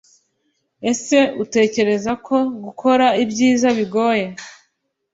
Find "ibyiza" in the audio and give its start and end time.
3.23-3.67